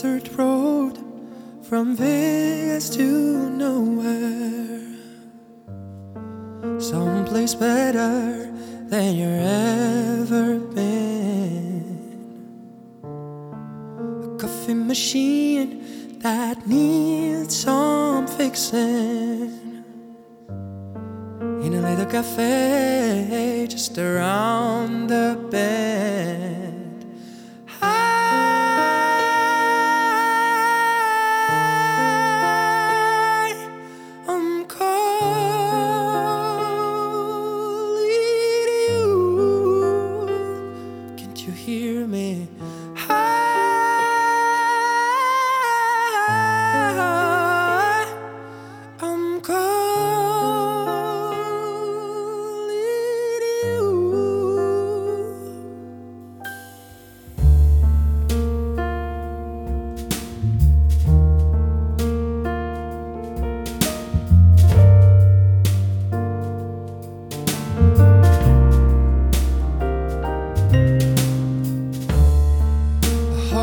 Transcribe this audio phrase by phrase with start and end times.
[0.00, 0.96] desert road
[1.68, 4.80] from Vegas to nowhere.
[6.78, 8.48] Someplace better
[8.90, 11.98] than you've ever been.
[14.22, 19.50] A coffee machine that needs some fixing.
[21.64, 26.67] In a little cafe just around the bend.
[41.78, 42.48] Hear me?
[43.08, 43.37] I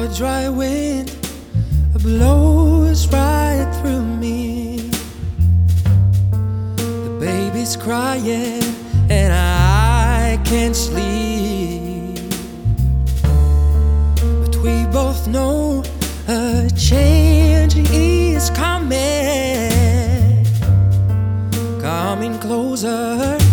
[0.06, 1.12] A dry wind
[2.04, 4.92] blows right through me.
[6.68, 8.62] The baby's crying,
[9.10, 12.20] and I can't sleep.
[14.42, 15.84] But we both know
[16.28, 20.46] a change is coming,
[21.82, 23.45] coming closer.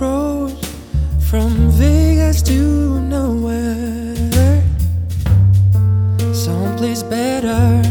[0.00, 0.52] Road
[1.20, 4.62] from Vegas to nowhere.
[6.32, 7.82] Someplace better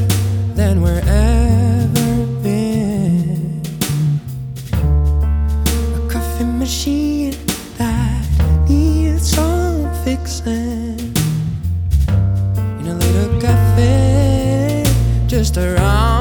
[0.53, 3.61] than we're ever been.
[4.73, 7.35] A coffee machine
[7.77, 8.25] that
[8.69, 10.99] needs some fixing.
[12.79, 14.83] In a little cafe
[15.27, 16.14] just around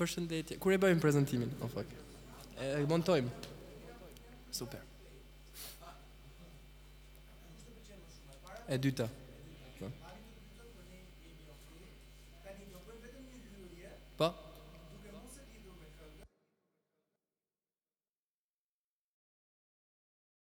[0.00, 0.56] Përshëndetje.
[0.62, 1.50] Kur e bëjmë prezantimin?
[1.60, 1.96] Oh fuck.
[2.60, 3.32] E montojmë.
[4.56, 4.80] Super.
[8.70, 9.08] E dyta.